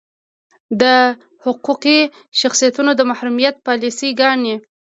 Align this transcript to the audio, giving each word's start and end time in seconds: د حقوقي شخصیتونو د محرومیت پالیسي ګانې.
د 0.81 0.83
حقوقي 1.43 1.99
شخصیتونو 2.39 2.91
د 2.95 3.01
محرومیت 3.11 3.55
پالیسي 3.67 4.09
ګانې. 4.19 4.55